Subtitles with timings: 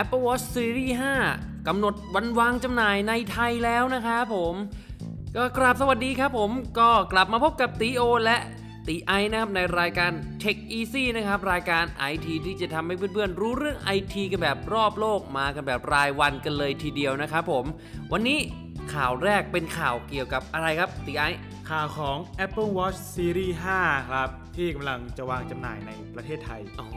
[0.00, 0.94] Apple Watch Series
[1.30, 4.54] 5 กำหนดวันวางจำหน่ายในไทยแล้วนะครับผม
[5.36, 8.36] ก็กราบสวัสดีครับผมก็กลับมาพบกับตีโอ และ
[8.88, 17.64] ตีไอนะครับในรายการ Tech Easy นะครับ รายการ IT ที่จะทำให้เพื่อนๆ รู้เรื่อง IT กันแบบรอบโลกมากันแบบรายวันกันเลยทีเดียวนะครับผม
[18.12, 18.38] วันนี้
[18.94, 21.22] ข่าวแรกเป็นข่าวเกี่ยวกับอะไรครับตีไอ
[21.70, 24.28] ข่าวของ Apple Watch Series 5 ครับ
[24.60, 26.88] ที่กำลังจะวางจำหน่ายในประเทศไทย อ๋อ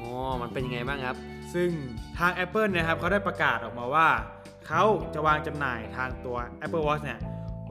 [0.41, 1.17] มันเป็นยังไงบ้างครับ
[1.53, 1.69] ซึ่ง
[2.17, 4.07] ทาง Apple เนะครับเขาได้ประกาศออกมาว่า
[4.67, 7.19] เขาจะวางจำหน่ายทางตัว Apple Watch เนี่ย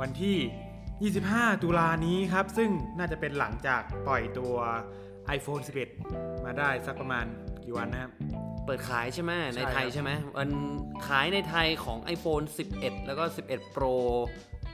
[0.01, 4.55] วันที่ 25 ตุลานี้ครับ ซึ่งน่าจะเป็นหลังจากปล่อยตัว
[5.37, 5.63] iPhone
[6.03, 7.25] 11 มาได้สักประมาณ
[7.65, 8.13] กี่วันนะครับ
[8.67, 10.51] เปิดขายใช่ไหมใช่ในไทยครับใช่ไหมมัน
[11.09, 12.45] ขายในไทยของ iPhone
[12.77, 13.95] 11 แล้วก็ 11 Pro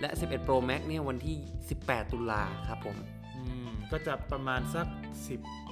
[0.01, 1.37] และ 11 Pro Max เนี่ยวันที่
[1.75, 3.18] 18 ตุลาครับผมอืม
[3.93, 4.87] ก็จะประมาณสัก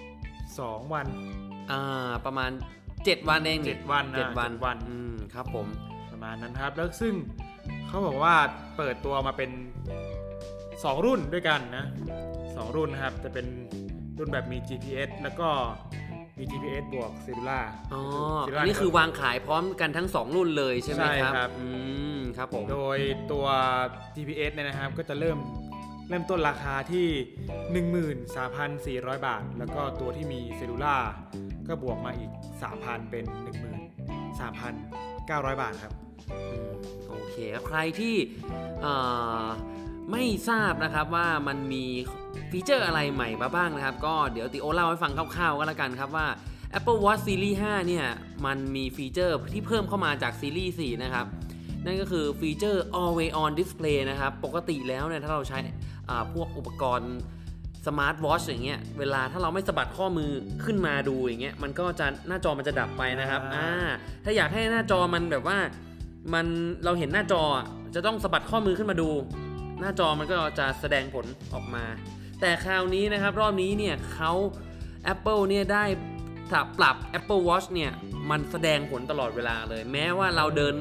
[0.05, 1.07] 12 วัน
[1.71, 2.51] อ่าประมาณ
[2.89, 5.67] 7 วันเองนี่เจ็ดวันนะเจ็ดวันเจ็ดวัน อืมครับผม
[6.11, 7.15] ประมาณนั้นครับ แล้วซึ่ง
[7.89, 8.35] เขาบอกว่า
[8.77, 9.51] เปิดตัวมาเป็น
[10.29, 11.85] 2 รุ่นด้วยกันนะ
[12.57, 13.47] สองรุ่นนะครับ จะเป็น
[14.19, 15.49] รุ่นแบบมี GPS แล้วก็
[16.39, 17.65] มี GPS บวก Cellular
[17.95, 18.03] อ๋อ
[18.47, 21.67] Cellular อันนี้คือวางขายพร้อมกันทั้ง 2 รุ่นเลยใช่ไหมใช่ครับ ครับ อื
[22.17, 22.99] ม ครับผม โดย
[23.33, 23.47] ตัว
[24.17, 25.39] GPS เนี่ยนะครับก็จะเริ่ม
[26.09, 27.07] เริ่มต้นราคาที่
[29.05, 31.03] 13,400 บาท แล้วก็ตัวที่มี Cellular
[31.69, 32.31] ก็บวกมาอีก
[32.71, 33.25] 3,000 เป็น
[34.59, 35.93] 13,900 บาทครับ
[37.09, 38.17] โอเคครับ ใครที่
[40.11, 41.85] ไม่ทราบนะครับว่ามันมี
[42.51, 46.27] ฟีเจอร์อะไรใหม่มาบ้างนะครับ ก็เดี๋ยวติโอเล่าให้ฟังคร่าวๆ ก็แล้วกันครับว่า
[46.79, 48.07] Apple Watch Series 5 เนี่ย
[48.47, 51.27] มันมี feature ที่เพิ่มเข้ามาจากซีรีส์4นะครับ
[51.85, 55.59] นั่นก็คือ feature Always On Display นะครับ ปกติแล้วเนี่ย ถ้าเราใช้
[56.35, 57.15] พวกอุปกรณ์
[57.87, 60.31] สมาร์ทวอชอย่างเงี้ยเวลาถ้าเราไม่สะบัดข้อมือ
[60.65, 63.93] ขึ้นมาดูอย่างเงี้ยมันก็จะหน้าจอมันจะดับไปนะครับอ่าอ่า
[64.25, 65.59] ถ้าอยากให้หน้าจอมันแบบว่า
[66.35, 66.47] มัน
[66.85, 69.09] เราเห็นหน้าจออะจะต้องสะบัดข้อมือขึ้นมาดู
[69.81, 71.85] หน้าจอมันก็จะแสดงผลออกมา
[72.41, 74.33] แต่คราวนี้นะครับรอบนี้เนี่ยเขา
[75.13, 75.85] Apple เนี่ยได้
[76.79, 77.91] ปรับ Apple Watch เนี่ย
[78.31, 80.75] มันแสดงผลตลอดเวลาเลย แม้ว่าเราเดิน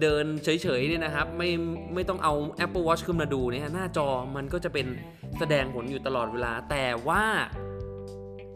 [0.00, 0.48] เดินเฉ
[0.78, 1.50] ยๆเนี่ยนะครับ ไม่
[1.94, 2.32] ไม่ต้องเอา
[2.64, 4.86] Apple Watch ขึ้นมาดูเนี่ยหน้าจอมันก็จะเป็น
[5.38, 7.24] แสดงผลอยู่ตลอดเวลา แต่ว่า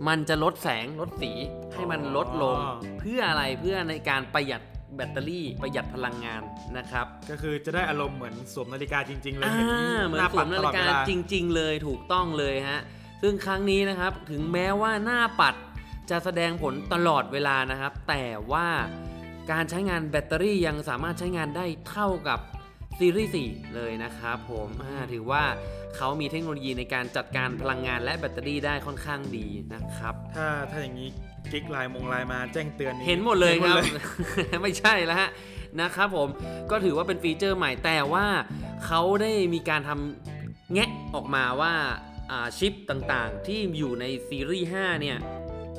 [0.09, 1.33] มันจะลดแสงลดสี
[1.75, 4.63] ให้มันลดลงอ๋อเพื่ออะไรเพื่อในการประหยัด
[4.97, 6.43] แบตเตอรี่ประหยัดพลังงาน
[6.79, 12.81] นะครับ ก็คือจะได้อารมณ์เหมือนสวมนาฬิกาจริง ๆ เลยอ่าเห็นเหมือนหน้าสปัวดมตนาลฬิอดเวกาลาจริง ๆ เลยถูกต้องเลยฮะ
[13.23, 15.55] ซึ่งครั้งนี้นะครับถึงแม้ว่าหน้าปัด
[16.11, 18.67] จะแสดงผลตลอดเวลานะครับ แต่ว่า
[19.53, 22.41] การใช้งานแบตเตอรี่ยังสามารถใช้งานได้เท่ากับ
[22.99, 25.43] ซีรีส์4เลยนะครับผมอ่าถือว่า
[25.97, 31.09] เขามีเทคโนโลยีในการจัดการพลังงานและแบตเตอรี่ได้ค่อนข้างดีนะครับ ถ้าถ้าอย่างนี้
[31.53, 33.99] กิ๊กไลน์มงไลน์มาแจ้งเตือนเห็นหมดเลยครับห็นหม
[34.59, 35.31] ดไม่ใช่แล้วฮะ
[35.81, 36.29] นะครับผม
[36.71, 38.27] ก็ถือว่าเป็นฟีเจอร์ใหม่แต่ว่า
[38.87, 41.73] เขาได้มีการทำแงะออกมาว่า
[42.31, 45.19] อ่าชิปต่างๆ ที่อยู่ในซีรีส์5เนี่ย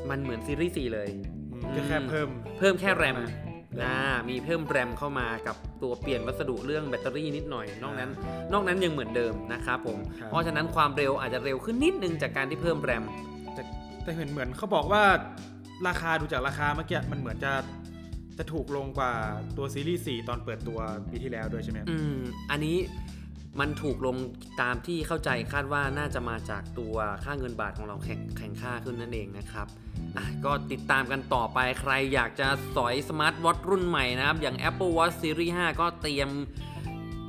[0.09, 1.09] มันเหมือนซีรีส์4เลย
[1.51, 3.28] อืมก็แค่เพิ่มเพิ่มแค่แรมมา
[3.80, 3.94] นะ
[4.30, 8.12] มีเพิ่มแรมเข้ามากับตัวเปลี่ยนวัสดุเรื่องแบตเตอรี่นิดหน่อย นอกนั้น
[8.54, 13.04] นอกนั้นยังเหมือนเดิมนะครับผมครับเพราะฉะนั้นความเร็วอาจจะเร็วขึ้นนิดนึงจากการที่เพิ่มแรม
[13.54, 13.62] แต่
[14.04, 15.04] แต่เห็นเหมือนเขาบอกว่า
[15.88, 17.52] ราคาดูจากราคาเมื่อกี้มันเหมือนจะ
[18.38, 19.12] จะถูกลงกว่า
[19.58, 22.18] ตัวซีรีส์4ตอนเปิดตัวปีที่แล้วด้วยใช่ไหมครับอืม
[22.52, 22.78] อันนี้
[23.59, 24.16] มันถูกลง
[24.62, 29.67] ตามที่เข้าใจคาดว่าน่าจะมาจากตัวค่าเงินบาทของเราแข่งแข่งค่าขึ้นนั่นเองนะครับ
[30.17, 36.29] อะก็ติดตามกันต่อไปใครอยากจะสอยสมาร์ทวอทรุ่นใหม่นะครับ อย่าง Apple Watch Series 5 ก็เตรียม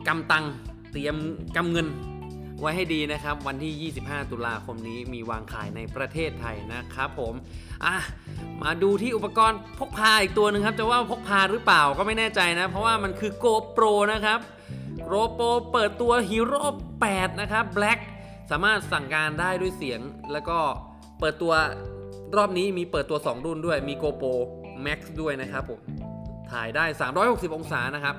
[0.09, 0.45] กำตัง
[0.93, 1.17] เตรียม
[1.57, 1.87] กำเงิน
[2.61, 7.35] ไว้ให้ดีนะครับ วันที่ 25 ตุลาคมนี้มีวางขายในประเทศไทยนะครับผม
[7.85, 7.97] อะ
[8.63, 14.41] มาดูที่อุปกรณ์พกพาอีกตัวหนึ่งครับ จะว่าพกพาหรือเปล่าก็ไม่แน่ใจนะ เพราะว่ามันคือ GoPro นะครับ
[15.11, 16.65] GoPro เปิดตัว Hero
[17.03, 18.01] 8นะครับ Black
[18.51, 20.01] สามารถสั่งการได้ด้วยเสียง
[20.33, 20.59] แล้วก็
[21.21, 21.53] เปิดตัว
[22.37, 24.35] รอบนี้มีเปิดตัว 2 รุ่นด้วยมี GoPro
[24.87, 25.81] Max ด้วยนะครับผม
[26.51, 26.85] ถ่ายได้
[27.21, 28.17] 360 องศานะครับ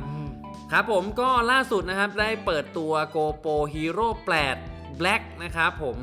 [0.72, 4.08] ครับผมก็ล่าสุดนะครับได้เปิดตัว GoPro Hero
[4.58, 5.98] 8 Black นะครับผม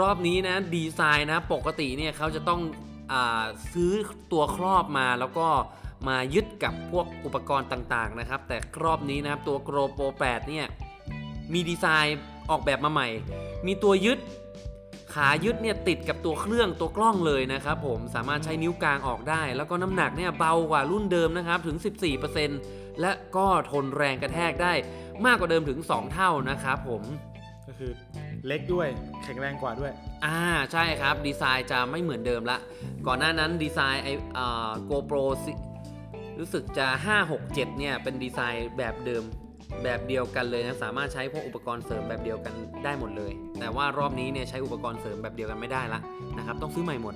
[0.00, 2.60] รอบนี้นะดีไซน์นะปกติเนี่ยเขาจะต้อง
[3.12, 3.92] อาซื้อ
[4.32, 5.48] ตัวครอบมาแล้วก็
[6.08, 10.66] มายึดกับพวกอุปกรณ์ต่างๆนะครับ แต่รอบนี้นะครับตัว GoPro 8เนี่ย
[11.52, 12.18] มีดีไซน์
[12.50, 13.08] ออกแบบมาใหม่
[13.66, 14.18] มีตัวยึด
[15.14, 21.76] ขายึดเนี่ยติดกับตัวเครื่องตัวกล้องเลยนะครับผมสามารถใช้นิ้วกลางออกได้ แล้วก็น้ำหนักเนี่ยเบากว่ารุ่นเดิมนะครับถึง
[22.38, 24.72] 14%และก็ทนแรงกระแทกได้
[25.26, 27.02] มากกว่าเดิมถึง 2 เท่านะครับผม
[27.66, 27.92] ก็คือ
[28.46, 28.86] เล็กด้วย
[29.22, 29.92] แข็งแรงกว่าด้วย
[30.24, 30.40] อ่า
[30.72, 32.58] ใช่ครับ ดีไซน์จะไม่เหมือนเดิมละ
[33.06, 34.08] ก่อนหน้านั้นดีไซน์ไอ
[34.38, 39.24] อ่า GoPro สิรูู้้สึกจะ 5 6 7 เนี่ย เป็นดีไซน์แบบเดิม
[39.84, 42.54] แบบเดียวกันเลยนะ สามารถใช้พวกอุปกรณ์เสริมแบบเดียวกัน
[42.84, 46.00] ได้หมดเลย แต่ว่ารอบนี้เนี่ยใช้อุปกรณ์เสริมแบบเดียวกันไม่ได้ละ
[46.38, 47.14] นะครับ ต้องซื้อใหม่หมด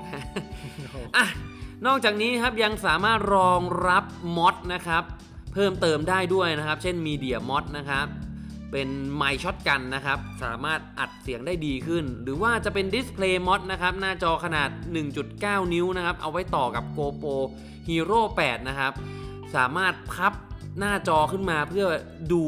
[1.17, 1.27] อะ
[1.87, 4.05] นอกจากนี้ครับยังสามารถรองรับ
[4.37, 5.05] Mod นะครับ
[5.53, 8.07] เพิ่มเติมได้ด้วยนะครับ เช่น Media Mod นะครับ
[8.73, 14.71] เป็นไมค์ shotgun นะครับ สามารถอัดเสียงได้ดีขึ้น หรือว่าจะเป็น Display Mod นะครับ หน้าจอขนาด
[15.17, 17.37] 1.9 นิ้วนะครับ เอาไว้ต่อกับ GoPro
[17.89, 18.93] Hero 8 นะครับ
[19.57, 20.33] สามารถพับ
[20.79, 21.87] หน้าจอขึ้นมาเพื่อ
[22.33, 22.45] ดู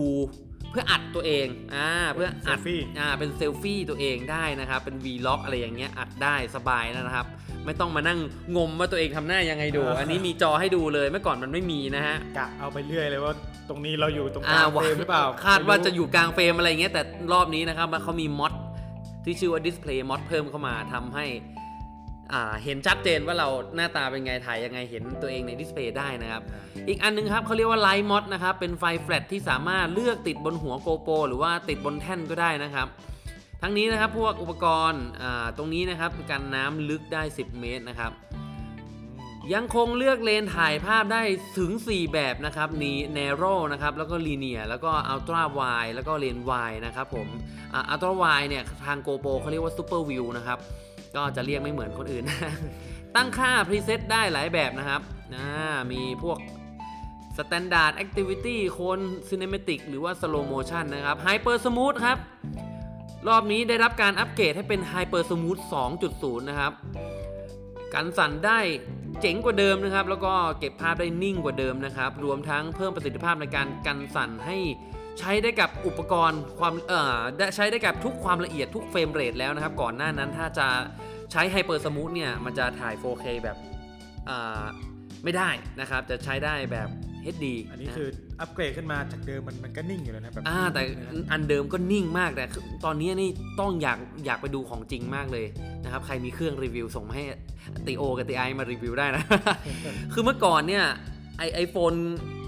[0.70, 7.26] เพื่ออัดตัวเองอ่าเพื่ออัดเซลฟี่อ่าเป็นเซลฟี่ตัวเองได้นะครับ เป็น Vlog อะไรอย่างเงี้ยอัดได้สบายนะครับ
[7.64, 8.18] ไม่ต้องมานั่ง
[8.56, 13.34] งมว่าตัวเองทำหน้ายังไงดู อันนี้มีจอให้ดูเลยเมื่อก่อนมันไม่มีนะฮะกะเอาไปเรื่อยเลยว่า
[13.68, 17.02] ตรงนี้เราอยู่ตรงกอ่ากลาง frame หรือเปล่า คาดว่าไม่รู้จะอยู่กลาง frame อะไรเงี้ยแต่
[17.32, 18.52] รอบนี้นะครับเขามี Mod
[19.24, 21.24] ที่ชื่อว่า Display Mod เพิ่มเข้ามาทำให้
[21.56, 21.56] อ่า
[22.64, 26.43] เห็นชัดเจนว่าเราหน้าตาเป็นไงถ่ายยังไงเห็นตัวเองใน display ได้นะครับ
[26.88, 32.87] อีกอันนึงครับเขาเรียกว่า Light Mod นะครับ เป็นไฟแฟลชที่สามารถเลือกติดบนหัว GoPro หรือว่าติดบนแท่นก็ได้นะครับ
[33.62, 38.12] ทั้งนี้นะครับพวกอุปกรณ์อ่าตรงนี้นะครับกันน้ำลึกได้ 10 เมตรนะครับ
[39.55, 41.23] ยังคงเลือกเลนถ่ายภาพได้
[41.58, 47.28] ถึง 4 แบบนะครับนี narrow นะครับแล้วก็ linear แล้วก็ ultra wide แล้วก็เลน wide นะครับผม
[47.75, 50.58] อ่า ultra wide เนี่ยทาง GoPro เขาเรียกว่า super view นะครับ
[51.14, 52.25] ก็จะเรียกไม่เหมือนคนอื่น
[53.17, 55.00] ตั้งค่า preset ได้หลายแบบนะครับ
[55.35, 55.49] อ่า
[55.93, 56.38] มีพวก
[57.37, 62.19] standard activity โคน cinematic หรือว่า slow motion นะครับ hyper smooth ครับ
[63.29, 65.61] รอบนี้ได้รับการอัปเกรดให้เป็น hyper smooth
[66.05, 66.73] 2.0 นะครับ
[67.94, 68.59] กันสั่นได้
[69.20, 74.56] เจ๋งกว่าเดิมนะครับ แล้วก็เก็บภาพได้นิ่งกว่าเดิมนะครับ รวมทั้งเพิ่มประสิทธิภาพในการกันสั่นให้
[75.18, 80.66] ใช้ได้กับอุปกรณ์ความเอ่อได้ใช้ได้กับทุกความละเอียดทุก frame rate แล้วนะครับ ก่อนหน้านั้นถ้าจะ
[81.32, 83.56] ใช้ hyper smooth เนี่ย มันจะถ่าย 4K แบบ
[84.28, 84.64] อ่า
[85.24, 86.88] ไม่ได้นะครับ จะใช้ได้แบบ
[87.34, 88.08] HD อันนี้คือ
[88.40, 93.30] อัปเกรดขึ้นมาจากเดิมมันมันก็นิ่งอยู่แล้วนะแบบอ่าแต่นิ่งเลยนะอันเดิมก็นิ่งมากแต่คือตอนนี้นี่
[93.60, 95.46] ต้องอยากอยากไปดูของจริงมากเลย
[95.84, 97.24] นะครับ ใครมีเครื่องรีวิวส่งมาให้
[97.86, 99.24] ตีโอกับตีไอมารีวิวได้นะ
[100.12, 100.84] คือเมื่อก่อนเนี่ย
[101.38, 101.93] ไอ iPhone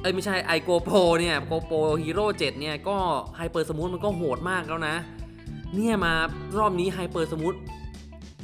[0.01, 2.97] เอ้ยไม่ใช่ไอ GoPro เนี่ย GoPro Hero 7เนี่ยก็
[3.37, 4.97] hyper smooth มันก็โหดมากแล้วนะ
[5.75, 6.13] เนี่ยมา
[6.59, 7.55] รอบนี้ hyper smooth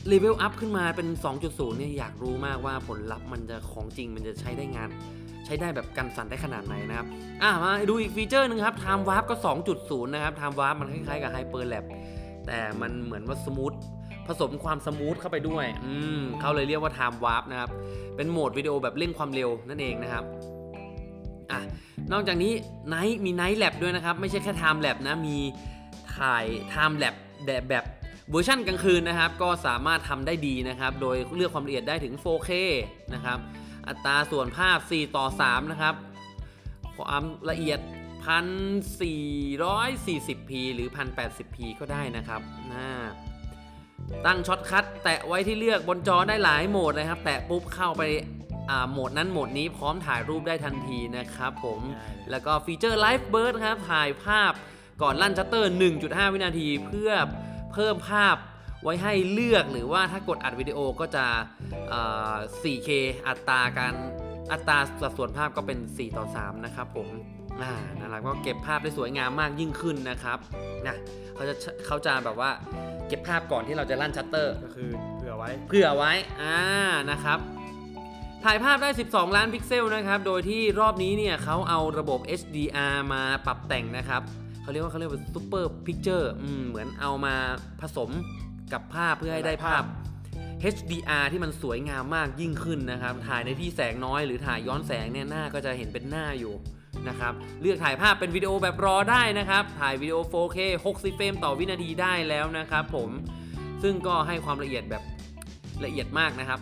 [0.08, 1.08] level up ขึ้นมาเป็น
[1.42, 4.88] 2.0 เนี่ยอยากรู้มากว่าผลลัพธ์มันจะของจริงมันจะใช้ได้งาน
[5.44, 7.06] ใช้ได้แบบกันสั่นได้ขนาดไหนนะครับ
[7.42, 9.36] อะมาดูอีกฟีเจอร์หนึ่งครับ Time Warp ก็
[9.74, 11.84] 2.0 นะครับ Time Warp มันคล้ายๆกับ Hyperlapse
[12.46, 13.72] แต่มันเหมือนว่า smooth
[14.26, 17.70] ผสมความ smooth เข้าไปด้วย อืมเขาเลยเรียกว่า Time Warp นะครับ
[18.16, 20.24] เป็นโหมดวิดีโอแบบเร่งความเร็วนั่นเองนะครับ
[21.54, 21.64] อะ
[22.12, 22.52] นอกจากนี้
[22.92, 25.36] Night มี Night Lapse ด้วยนะครับ ไม่ใช่แค่ Time Lapse นะมี
[26.16, 27.14] ถ่าย Time Lapse
[27.44, 27.84] แบบแบบ
[28.30, 32.50] เวอร์ชันกลางคืนนะครับ ก็สามารถทำได้ดีนะครับ โดยเลือกความละเอียดได้ถึง 4K
[33.14, 33.38] นะครับ
[33.88, 35.94] อัตราส่วนภาพ 4 ต่อ 3 นะครับ
[36.96, 37.80] ความละเอียด
[38.26, 42.40] 1440p หรือ 1080p ก็ได้นะครับ
[42.72, 42.88] น่า
[44.26, 48.02] ตั้ง shortcut แตะไว้ที่เลือกบนจอได้หลายโหมดนะครับ แตะปุ๊บเข้าไป
[48.90, 54.52] โหมดนั้นโหมดนี้พร้อมถ่ายรูปได้ทันทีนะครับผมง่ายเลยแล้วก็ฟีเจอร์ Live Burst ครับ ถ่ายภาพ
[55.02, 55.72] ก่อนลั่นชัตเตอร์
[56.02, 57.10] 1.5 วินาที เพื่อ
[57.72, 58.36] เพิ่มภาพ
[58.82, 61.26] ไว้ให้เลือกหรือว่าถ้ากดอัดวิดีโอก็จะ
[61.88, 62.00] เอ่
[62.32, 62.90] อ 4K
[63.26, 63.94] อัตราการ
[64.52, 67.08] อัตราสัดส่วนภาพก็เป็น 4 ต่อ 3 นะครับผม
[67.62, 70.38] อ่านั่นแหละก็เก็บภาพได้สวยงามมากยิ่งขึ้นนะครับ
[70.86, 70.96] นะ
[71.34, 71.54] เขาจะ
[71.86, 72.50] เขาจะแบบว่า
[73.08, 76.56] เก็บภาพก่อนที่เราจะลั่นชัตเตอร์ ก็คือเผื่อไว้ เผื่อไว้ อ่า
[77.10, 77.38] นะครับ
[78.44, 84.22] ถ่ายภาพได้ 12 ล้านพิกเซลนะครับ โดยที่รอบนี้เนี่ยเขาเอาระบบ HDR มาปรับแต่งนะครับ
[84.62, 87.34] เขาเรียกว่าเขาเรียกว่า Super Picture อืมเหมือนเอามา
[87.80, 88.10] ผสม
[88.72, 89.82] กับภาพเพื่อให้ได้ภาพ
[90.74, 96.54] HDR ที่มันสวยงามมากยิ่งขึ้นนะครับ ถ่ายในที่แสงน้อยหรือถ่ายย้อนแสงเนี่ยหน้าก็จะเห็นเป็นหน้าอยู่
[97.08, 97.32] นะครับ
[97.62, 100.58] เลือกถ่ายภาพเป็นวิดีโอแบบ RAW ได้นะครับ ถ่ายวิดีโอ 4K
[100.90, 103.10] 60 เฟรมต่อวินาทีได้แล้วนะครับผม
[103.82, 105.02] ซึ่งก็ให้ความละเอียดแบบ
[105.84, 106.60] ละเอียดมากนะครับ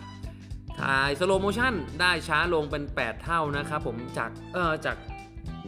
[0.79, 4.97] ถ่าย slow motion ได้ช้าลงเป็น 8 เท่านะครับผมจากเออจาก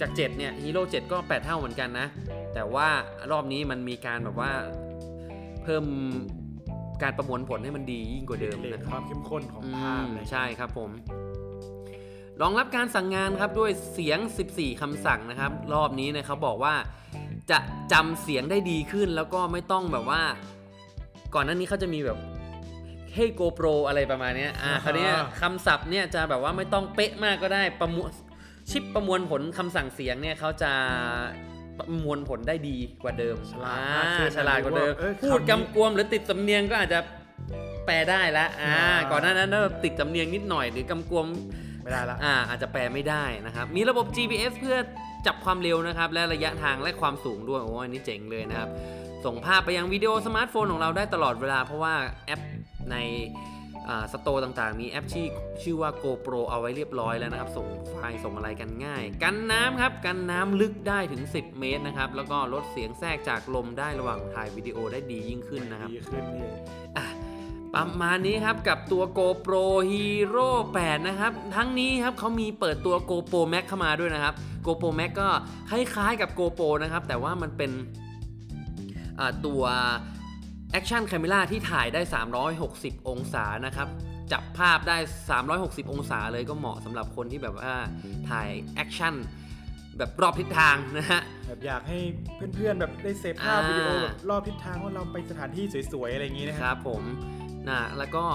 [0.01, 2.07] จาก 7 เนี่ยฮีโร่7ก็ 8 เท่าเหมือนกันนะ
[2.53, 2.87] แต่ว่า
[3.31, 4.51] รอบนี้มันมีการแบบว่า
[5.63, 5.85] เพิ่ม
[7.03, 10.89] การประมวลผลให้มันดียิ่งกว่าเดิมเลนะทคครับวามเข้มข้นของภาพอืมเลยใช่ครับผม
[12.41, 14.19] รองรับการสั่งงานครับด้วยเสียง
[14.51, 16.75] 14คำสั่งนะครับ รอบนี้เนี่ยเขาบอกว่า
[17.51, 17.59] จะ
[17.93, 20.21] จำเสียงได้ดีขึ้นแล้วก็ไม่ต้องแบบว่า
[21.33, 22.17] ก่อนหน้านี้เขาจะมีแบบ
[23.17, 28.09] Hey GoPro อะไรประมาณเนี้ยอ่าอ่าคราวเนี้ยคำศัพท์เนี่ยจะแบบว่าไม่ต้องเป๊ะมากก็ได้ประมวล
[28.71, 30.71] ชิปประมวลผลคำสั่งเสียงเนี่ยเขาจะ
[31.79, 36.99] ประมวลผลได้ดีกว่าเดิมฉลาดมากขึ้นอ่ฉลาดกว่าเดิมเอ้ยพูดคำนี้กำกวมหรือติดสำเนียงก็อาจจะ
[37.85, 41.25] แปลได้ละอ่าอ่าก่อนหน้านั้นเราติดสำเนียงนิดหน่อยหรือกำกวม
[41.83, 44.77] ไม่ได้ละอ่าอาจจะแปลไม่ได้นะครับ มีระบบ GPS เพื่อ
[45.27, 48.69] จับความเร็วนะครับ และระยะทางและความสูงด้วยโอ้อันนี้เจ๋งเลยนะครับ
[49.25, 51.93] ส่งภาพไปยังวิดีโอสมาร์ทโฟนของเราได้ตลอดเวลาเพราะว่า
[52.25, 52.41] แอป
[52.91, 52.97] ใน
[54.13, 55.27] สโตร์ต่างๆ มีแอปชื่อ
[55.63, 66.47] ชื่อว่า GoPro เอาไว้เรียบร้อยแล้วนะครับ ส่งไฟล์ส่งอะไรกันง่าย กันน้ำครับ กันน้ำลึกได้ถึง 10 เมตรนะครับ แล้วก็ลดเสียงแทรกจากลมได้ระหว่างถ่ายวิดีโอได้ดียิ่งขึ้นนะครับ ดีขึ้นนี่
[66.97, 67.05] อะ
[67.73, 70.49] ประมาณนี้ครับกับตัว GoPro Hero
[70.79, 74.33] 8 นะครับ ทั้งนี้ครับเขามีเปิดตัว GoPro Max เข้ามาด้วยนะครับ
[74.65, 75.27] GoPro Max ก็
[75.69, 77.71] คล้ายๆกับ GoPro นะครับ แต่ว่ามันเป็น
[80.71, 82.01] อ่าตัว Action Camera ที่ถ่ายได้
[82.53, 83.87] 360 องศานะครับ
[84.31, 84.97] จับภาพได้
[85.49, 87.73] 360 องศาเลยก็เหมาะสำหรับคนที่แบบว่า
[88.29, 89.13] ถ่าย action
[89.97, 91.99] แบบรอบทิศทางนะฮะ แบบอยากให้
[92.55, 97.03] เพื่อนๆแบบได้เซฟภาพอ่าวิดีโอแบบรอบทิศทางว่าเราไปสถานที่สวยๆ อะไรอย่างนี้นะครับรับผม
[97.69, 98.25] นะแล้วก็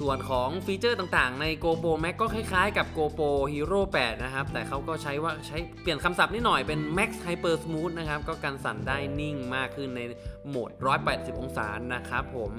[0.00, 10.00] ส่วนของฟีเจอร์ต่างๆ ใน GoPro Max ก็คล้ายๆกับ GoPro Hero 8 นะครับ แต่เขาก็ใช้ว่าใช้เปลี่ยนคำศัพท์นิดหน่อยเป็น Max Hyper Smooth นะครับ ก็กันสั่นได้นิ่งมากขึ้นใน
[10.48, 10.70] โหมด
[11.06, 12.50] 180 องศานะครับผม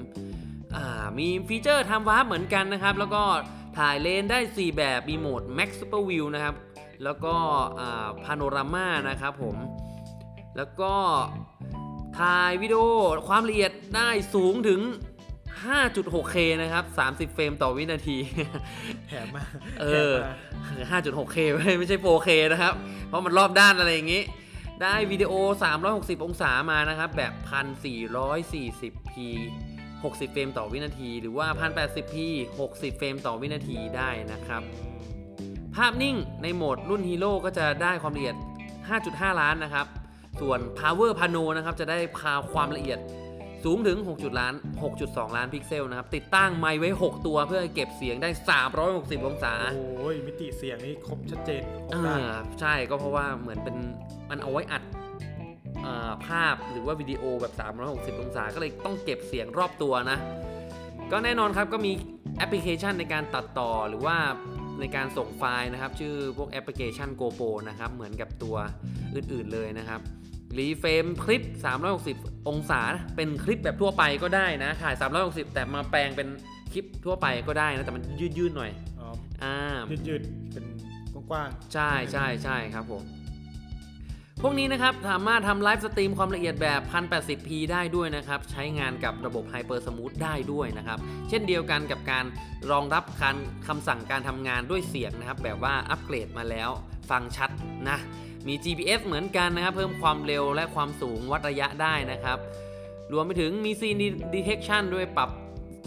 [1.18, 3.22] มีฟีเจอร์ Time Warp เหมือนกันนะครับ แล้วก็
[3.78, 6.54] ถ่ายเลนส์ได้ 4 แบบ มีโหมด Max Super View นะครับ
[7.04, 7.34] แล้วก็
[8.24, 9.56] พาโนรามานะครับผม
[10.56, 10.94] แล้วก็
[12.18, 12.82] ถ่ายวิดีโอ
[13.28, 14.80] ความละเอียดได้สูงถึง
[15.64, 18.16] 5.6K นะครับ 30 เฟรมต่อวินาที
[19.08, 19.44] แถมมา
[19.80, 20.14] เออ
[20.62, 22.74] แถมมา 5.6K ไม่ไม่ใช่ 4K นะครับ
[23.08, 24.22] เพราะมันรอบด้านอะไรอย่างนี้
[24.82, 25.32] ได้วิดีโอ
[25.80, 29.12] 360 องศามานะครับ แบบ 1440p
[30.02, 32.14] 60 เฟรมต่อวินาที หรือว่า 1080p
[32.58, 34.62] 60 เฟรมต่อวินาทีได้นะครับ
[35.74, 38.36] ภาพนิ่งในโหมดรุ่นฮีโร่ก็จะได้ความละเอียด
[38.88, 39.86] 5.5 ล้านนะครับ
[40.40, 42.98] ส่วน Power Pano นะครับ จะได้พาความละเอียด
[43.64, 44.40] สูงถึง 6.
[44.40, 44.54] ล้าน
[44.94, 48.30] 6.2 ล้านพิกเซลนะครับ ติดตั้งไมค์ไว้ 6 ตัวเพื่อเก็บเสียงได้
[48.78, 52.20] 360 องศา โอ้ยมิติเสียงนี่ครบชัดเจนครบอ่าด้าน
[52.60, 53.76] ใช่ก็เพราะว่าเหมือนเป็น
[54.30, 54.82] มันเอาไว้อัด
[55.84, 57.52] อ่าภาพหรือว่าวิดีโอแบบ
[58.16, 60.18] 360 องศา ก็เลยต้องเก็บเสียงรอบตัวนะ
[61.12, 61.92] ก็แน่นอนครับก็มี
[62.36, 64.16] แอปพลิเคชันในการตัดต่อหรือว่า
[64.80, 68.56] ในการส่งไฟล์นะครับ ชื่อพวกแอปพลิเคชัน GoPro นะครับ เหมือนกับตัว
[69.14, 70.00] อื่นๆเลยนะครับ
[70.58, 71.42] reframe คลิป
[71.96, 72.80] 360 องศา
[73.16, 76.28] เป็นคลิปแบบทั่วไปก็ได้นะ ถ่าย 360 แต่มาแปลงเป็น
[76.72, 78.02] คลิปทั่วไปก็ได้นะ แต่มัน
[78.38, 79.08] ยืดๆหน่อยอ๋อ
[79.42, 79.56] อ่า
[80.08, 80.64] ยืดๆ เป็น
[81.30, 83.02] กว้างใช่ใช่ใช่ครับผม
[84.42, 92.24] พวกนี้นะครับ สามารถทำ live stream ความละเอียดแบบ 1080p ได้ด้วยนะครับ ใช้งานกับระบบ Hyper Smooth ได้ด้วยนะครับ เช่นเดียวกันกับการ
[92.70, 93.36] รองรับการ
[93.68, 96.70] คำสั่งการทำงานด้วยเสียงนะครับ แบบว่าอัปเกรดมาแล้ว
[97.10, 97.50] ฟังชัด
[97.88, 97.98] นะ
[98.48, 102.38] มี GPS เหมือนกันนะครับ เพิ่มความเร็วและความสูงวัดระยะได้นะครับ
[103.12, 105.30] รวมไปถึงมี Scene Detection ด้วยปรับ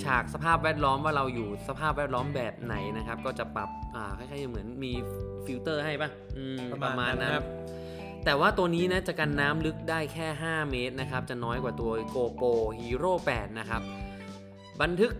[0.03, 4.91] ฉากสภาพแวดล้อมว่าเราอยู่สภาพแวดล้อมแบบไหนนะครับ ก็จะปรับอ่าคล้ายๆเหมือนมี
[5.45, 7.45] ฟิลเตอร์ให้ปะอืมๆประมาณนั้นครับ
[8.25, 13.81] แต่ว่าตัวนี้นะจะกันน้ำลึกได้แค่ 5 เมตรนะครับ จะน้อยกว่าตัว GoPro Hero 8 นะครับ
[14.81, 15.11] บันทึก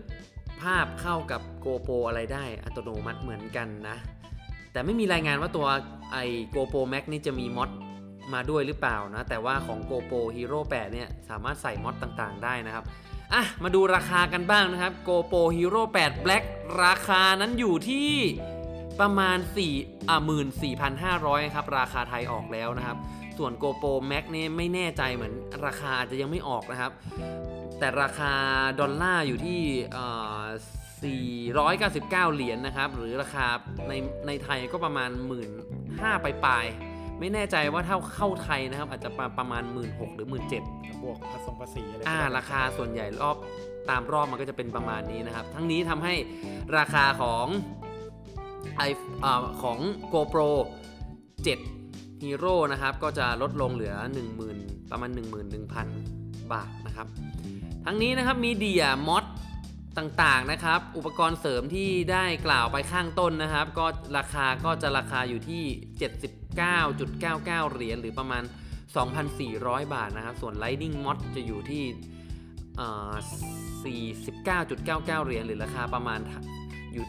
[0.62, 3.96] ภาพเข้ากับ GoPro อะไรได้อัตโนมัติเหมือนกันนะ
[4.74, 5.66] แต่ไม่มีรายงานว่าตัว
[6.12, 7.70] ไอ้ GoPro Max นี่จะมี Mod
[8.34, 12.84] มาด้วยหรือเปล่านะ แต่ว่าของ GoPro Hero 8 เนี่ย สามารถใส่มอดต่างๆ ได้นะครับ
[13.34, 16.44] อะ มาดูราคากันบ้างนะครับ GoPro Hero 8 Black
[16.84, 18.10] ราคานั้นอยู่ที่
[19.00, 19.38] ประมาณ
[19.74, 20.18] 4อะ
[20.86, 22.96] 14,500 ครับ ราคาไทยออกแล้วนะครับ
[23.38, 25.34] ส่วน GoPro Max นี่ไม่แน่ใจเหมือน
[25.66, 26.92] ราคาอาจจะยังไม่ออกนะครับ
[27.78, 28.32] แต่ราคา
[28.80, 29.60] ดอลลาร์อยู่ที่
[29.96, 30.06] อ่
[30.40, 30.42] อ
[31.12, 33.46] 499 เหรียญนะครับ หรือราคา
[33.88, 33.92] ใน
[34.26, 35.48] ในไทยก็ประมาณ 1 5ื่น
[36.44, 40.64] ปลายๆไม่แน่ใจว่าเท่าเข้าไทยนะครับ อาจจะประประมาณ 1 6ื่นหรือ 1 7ื่น
[41.02, 43.36] บวกผสมภาษีอะไรอ่าก็ได้ราคาส่วนใหญ่รอบ
[43.90, 46.14] ตามรอบมันก็จะเป็นประมาณนี้นะครับ ทั้งนี้ทำให้
[46.78, 47.46] ราคาของ
[48.76, 48.82] ไอ
[49.24, 49.78] อาของ
[50.12, 50.50] GoPro
[51.56, 53.94] 7 Hero นะครับ ก็จะลดลงเหลือ
[54.42, 55.10] 10,000 ประมาณ
[55.80, 57.06] 11,000 บาทนะครับ
[57.86, 59.24] ทั้งนี้นะครับมีเดียมอด
[59.98, 63.86] ต่างๆนะครับ อุปกรณ์เสริมที่ได้กล่าวไปข้างต้นนะครับ ก็
[64.18, 65.62] ราคาก็จะราคาอยู่ที่
[66.64, 68.42] 79.99 เหรียญหรือประมาณ
[69.18, 71.84] 2,400 บาทนะครับ ส่วน Lightning Mod จะอยู่ที่
[72.76, 73.12] เอ่อ
[75.04, 76.20] 49.99 เหรียญหรือราคาประมาณ
[76.92, 77.04] อยู่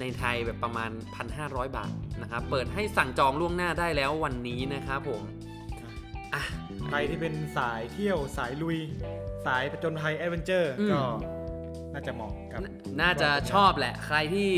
[0.00, 0.90] ในไทยแบบประมาณ
[1.32, 5.22] 1,500 บาทนะครับ เปิดให้สั่งจองล่วงหน้าได้แล้ววันนี้นะครับผม
[6.34, 6.42] อะ
[6.86, 8.78] ใครที่เป็นสายเที่ยวสายลุย
[9.46, 11.00] สายผจญภัย adventure อืมก็
[11.94, 12.60] น่าจะเหมาะกับ
[13.00, 14.48] น่าจะชอบแหละ ใครที่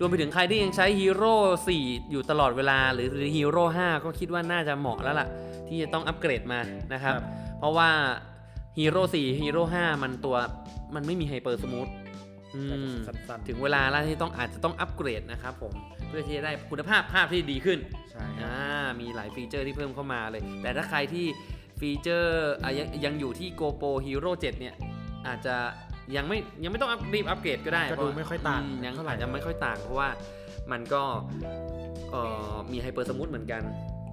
[0.00, 1.34] รวมไปถึงใครที่ยังใช้ฮีโร่
[1.74, 5.28] 4อยู่ตลอดเวลา หรือฮีโร่5ก็คิดว่าน่าจะเหมาะแล้วล่ะ
[5.68, 6.60] ที่จะต้องอัปเกรดมา
[6.92, 7.14] นะครับ
[7.58, 7.90] เพราะว่า
[8.78, 10.36] ฮีโร่4ฮีโร่5มันตัว
[10.94, 11.88] มันไม่มี hyper smooth
[12.56, 15.74] อืมสั้นๆถึงเวลาแล้วที่ต้องอาจจะต้องอัปเกรดนะครับผม
[16.08, 17.78] เพื่อที่จะได้คุณภาพภาพที่ดีขึ้น
[18.10, 21.26] ใช่ครับอ่ามีหลายฟีเจอร์ที่เพิ่มเข้ามาเลย แต่ถ้าใครที่
[21.80, 24.74] ฟีเจอร์อะยังยังอยู่ที่ GoPro Hero 7 เนี่ย
[25.26, 25.56] อาจจะ
[26.16, 30.08] ยังไม่ยังไม่ต้องอัพรีบอัปเกรดก็ได้ก็ดูไม่ค่อยต่างมยังเท่าไหร่อาจจะไม่ค่อยต่าง เพราะว่า
[30.72, 31.02] มันก็
[32.10, 33.62] เอ่อมี HyperSmooth เหมือนกัน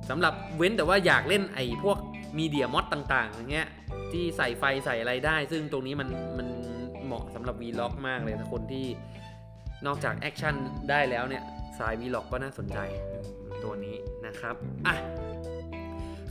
[0.10, 1.98] สำหรับเว้นแต่ว่าอยากเล่นไอ้พวก
[2.38, 3.68] Media Mod ต่างๆอย่างเงี้ย
[4.12, 6.48] ที่ใส่ไฟใส่อะไรได้ ซึ่งตรงนี้มันมัน
[7.06, 8.86] เหมาะสำหรับ Vlog มากเลยถ้าคนที่
[9.86, 10.56] นอกจากแอคชั่น
[10.90, 11.44] ได้แล้วเนี่ย
[11.80, 12.80] สาย Vlog ก็น่าสนใจ
[13.64, 14.56] ตัวนี้นะครับ
[14.88, 14.96] อะ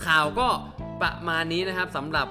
[0.06, 0.48] ข่าวก็
[1.02, 2.28] ประมาณนี้นะครับสำหรับ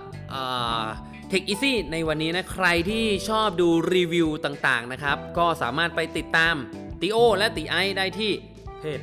[1.29, 6.55] เทคอีซี่ในวันนี้นะ ใครที่ชอบดูรีวิวต่างๆนะครับ ก็สามารถไปติดตาม
[7.01, 8.31] ติโอและติไอได้ที่
[8.79, 9.01] เพจ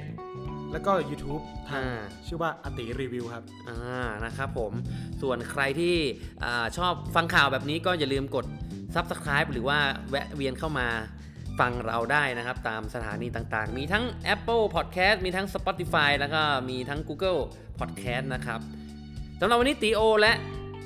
[0.72, 3.78] แล้วก็ YouTube ทางอ่าชื่อว่าอติรีวิวครับอ่า
[4.24, 4.72] นะครับผม
[5.22, 5.96] ส่วนใครที่
[6.44, 8.44] อาชอบฟังข่าวแบบนี้ก็อย่าลืมกด
[8.94, 9.78] Subscribe หรือว่า
[10.10, 10.88] แวะเวียนเข้ามา
[11.60, 14.04] ฟังเราได้นะครับ ตามสถานีต่างๆ มีทั้ง
[14.34, 17.40] Apple Podcast มีทั้ง Spotify แล้วก็มีทั้ง Google
[17.80, 18.60] Podcast นะครับ
[19.44, 20.34] สำหรับวันนี้ตีโอและ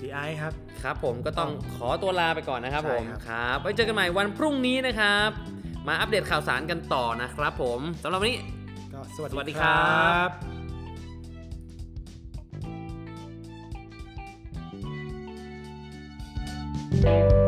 [0.03, 5.31] ดีไอครับ ครับผมก็ต้องขอตัวลาไปก่อนนะครับใช่ผมครับครับไว้เจอกันใหม่วันพรุ่งนี้นะครับ
[5.89, 8.39] มาอัปเดตข่าวสารกันต่อนะครับผมสำหรับวันนี้
[8.93, 10.31] ก็สวัสสวัสดีดีคครัรับ
[17.45, 17.46] บ